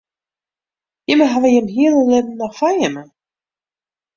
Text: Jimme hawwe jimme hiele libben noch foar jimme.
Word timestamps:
Jimme 1.07 1.25
hawwe 1.31 1.49
jimme 1.55 1.71
hiele 1.75 1.99
libben 2.09 2.35
noch 2.39 2.53
foar 2.57 2.75
jimme. 2.81 3.03